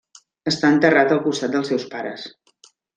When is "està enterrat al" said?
0.51-1.23